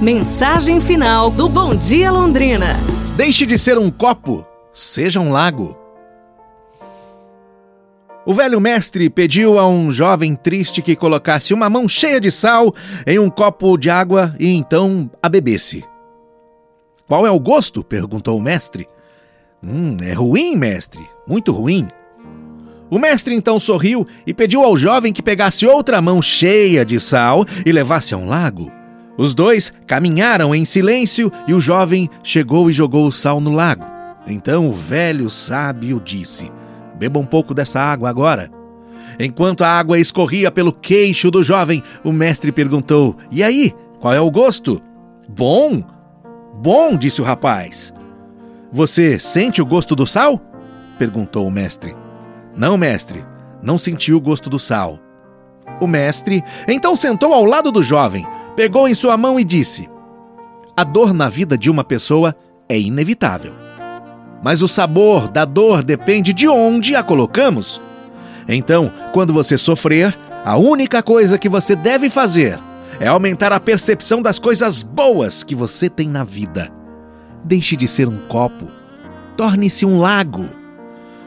Mensagem 0.00 0.78
final 0.78 1.30
do 1.30 1.48
Bom 1.48 1.74
Dia 1.74 2.10
Londrina. 2.10 2.76
Deixe 3.16 3.46
de 3.46 3.58
ser 3.58 3.78
um 3.78 3.90
copo, 3.90 4.44
seja 4.70 5.18
um 5.18 5.30
lago. 5.30 5.74
O 8.26 8.34
velho 8.34 8.60
mestre 8.60 9.08
pediu 9.08 9.58
a 9.58 9.66
um 9.66 9.90
jovem 9.90 10.36
triste 10.36 10.82
que 10.82 10.94
colocasse 10.94 11.54
uma 11.54 11.70
mão 11.70 11.88
cheia 11.88 12.20
de 12.20 12.30
sal 12.30 12.74
em 13.06 13.18
um 13.18 13.30
copo 13.30 13.78
de 13.78 13.88
água 13.88 14.34
e 14.38 14.54
então 14.54 15.10
a 15.22 15.30
bebesse. 15.30 15.82
Qual 17.06 17.26
é 17.26 17.30
o 17.30 17.40
gosto? 17.40 17.82
perguntou 17.82 18.36
o 18.36 18.42
mestre. 18.42 18.86
Hum, 19.64 19.96
é 20.02 20.12
ruim, 20.12 20.56
mestre, 20.56 21.00
muito 21.26 21.52
ruim. 21.52 21.88
O 22.90 22.98
mestre 22.98 23.34
então 23.34 23.58
sorriu 23.58 24.06
e 24.26 24.34
pediu 24.34 24.62
ao 24.62 24.76
jovem 24.76 25.10
que 25.10 25.22
pegasse 25.22 25.66
outra 25.66 26.02
mão 26.02 26.20
cheia 26.20 26.84
de 26.84 27.00
sal 27.00 27.46
e 27.64 27.72
levasse 27.72 28.12
a 28.12 28.18
um 28.18 28.26
lago. 28.26 28.70
Os 29.16 29.34
dois 29.34 29.72
caminharam 29.86 30.54
em 30.54 30.64
silêncio 30.64 31.32
e 31.46 31.54
o 31.54 31.60
jovem 31.60 32.08
chegou 32.22 32.70
e 32.70 32.72
jogou 32.72 33.06
o 33.06 33.12
sal 33.12 33.40
no 33.40 33.52
lago. 33.52 33.84
Então 34.26 34.68
o 34.68 34.72
velho 34.72 35.30
sábio 35.30 36.00
disse: 36.04 36.50
Beba 36.96 37.18
um 37.18 37.26
pouco 37.26 37.54
dessa 37.54 37.80
água 37.80 38.08
agora. 38.08 38.50
Enquanto 39.18 39.62
a 39.62 39.68
água 39.68 39.98
escorria 39.98 40.50
pelo 40.50 40.72
queixo 40.72 41.30
do 41.30 41.42
jovem, 41.42 41.82
o 42.04 42.12
mestre 42.12 42.52
perguntou: 42.52 43.16
E 43.30 43.42
aí, 43.42 43.72
qual 44.00 44.12
é 44.12 44.20
o 44.20 44.30
gosto? 44.30 44.82
Bom! 45.28 45.82
Bom, 46.58 46.96
disse 46.96 47.20
o 47.20 47.24
rapaz. 47.24 47.94
Você 48.72 49.18
sente 49.18 49.60
o 49.60 49.66
gosto 49.66 49.94
do 49.94 50.06
sal? 50.06 50.40
perguntou 50.98 51.46
o 51.46 51.50
mestre. 51.50 51.94
Não, 52.56 52.78
mestre, 52.78 53.24
não 53.62 53.76
senti 53.76 54.12
o 54.12 54.20
gosto 54.20 54.48
do 54.48 54.58
sal. 54.58 54.98
O 55.80 55.86
mestre 55.86 56.42
então 56.66 56.96
sentou 56.96 57.34
ao 57.34 57.44
lado 57.44 57.70
do 57.70 57.82
jovem, 57.82 58.26
pegou 58.56 58.88
em 58.88 58.94
sua 58.94 59.16
mão 59.16 59.38
e 59.38 59.44
disse: 59.44 59.88
A 60.76 60.82
dor 60.82 61.12
na 61.12 61.28
vida 61.28 61.56
de 61.56 61.70
uma 61.70 61.84
pessoa 61.84 62.34
é 62.68 62.78
inevitável. 62.78 63.52
Mas 64.42 64.62
o 64.62 64.68
sabor 64.68 65.28
da 65.28 65.44
dor 65.44 65.84
depende 65.84 66.32
de 66.32 66.48
onde 66.48 66.96
a 66.96 67.02
colocamos. 67.02 67.80
Então, 68.48 68.90
quando 69.12 69.32
você 69.32 69.58
sofrer, 69.58 70.16
a 70.44 70.56
única 70.56 71.02
coisa 71.02 71.38
que 71.38 71.48
você 71.48 71.74
deve 71.74 72.08
fazer 72.08 72.58
é 73.00 73.08
aumentar 73.08 73.52
a 73.52 73.60
percepção 73.60 74.22
das 74.22 74.38
coisas 74.38 74.82
boas 74.82 75.42
que 75.42 75.54
você 75.54 75.88
tem 75.88 76.08
na 76.08 76.24
vida. 76.24 76.70
Deixe 77.44 77.76
de 77.76 77.86
ser 77.86 78.08
um 78.08 78.18
copo, 78.28 78.68
torne-se 79.36 79.84
um 79.84 79.98
lago. 79.98 80.48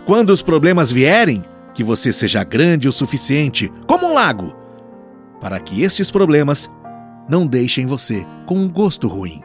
Quando 0.05 0.29
os 0.29 0.41
problemas 0.41 0.91
vierem, 0.91 1.43
que 1.73 1.83
você 1.83 2.11
seja 2.11 2.43
grande 2.43 2.87
o 2.87 2.91
suficiente, 2.91 3.71
como 3.85 4.07
um 4.07 4.13
lago, 4.13 4.55
para 5.39 5.59
que 5.59 5.83
estes 5.83 6.09
problemas 6.09 6.69
não 7.29 7.45
deixem 7.45 7.85
você 7.85 8.25
com 8.45 8.55
um 8.55 8.67
gosto 8.67 9.07
ruim. 9.07 9.41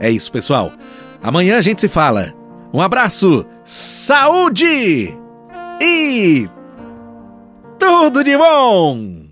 É 0.00 0.10
isso, 0.10 0.30
pessoal. 0.30 0.72
Amanhã 1.22 1.58
a 1.58 1.62
gente 1.62 1.80
se 1.80 1.88
fala. 1.88 2.32
Um 2.72 2.80
abraço, 2.80 3.44
saúde 3.64 5.16
e 5.80 6.48
tudo 7.78 8.22
de 8.22 8.36
bom! 8.36 9.25